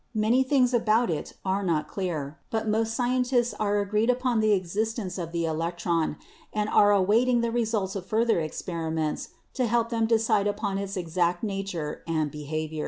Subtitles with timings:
[0.15, 5.19] Many things about it are not clear, but most scientists are agreed upon the existence
[5.19, 6.17] of the electron
[6.51, 11.43] and are awaiting the results of further experiments to help them decide upon its exact
[11.43, 12.79] nature and behavior.